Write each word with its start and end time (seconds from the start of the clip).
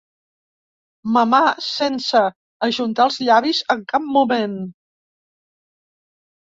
Mamar 1.17 1.41
sense 1.65 2.23
ajuntar 2.71 3.09
els 3.13 3.21
llavis 3.29 3.63
en 3.77 3.87
cap 3.95 4.11
moment. 4.19 4.61